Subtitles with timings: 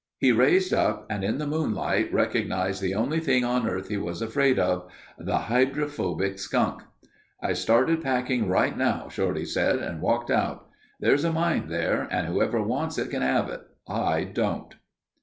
[0.17, 4.19] He raised up and in the moonlight recognized the only thing on earth he was
[4.19, 6.81] afraid of—the "hydrophobic skunk."
[7.39, 10.65] "I started packing right now," Shorty said, "and walked out.
[10.99, 13.61] There's a mine there and whoever wants it can have it.
[13.87, 14.73] I don't."